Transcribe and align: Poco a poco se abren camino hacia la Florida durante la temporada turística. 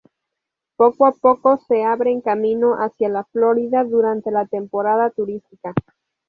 Poco 0.77 1.05
a 1.05 1.11
poco 1.11 1.57
se 1.67 1.83
abren 1.83 2.21
camino 2.21 2.73
hacia 2.79 3.07
la 3.07 3.23
Florida 3.25 3.83
durante 3.83 4.31
la 4.31 4.47
temporada 4.47 5.11
turística. 5.11 5.75